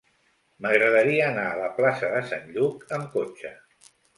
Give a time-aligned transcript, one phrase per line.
[0.65, 3.57] M'agradaria anar a la plaça de Sant Lluc amb cotxe.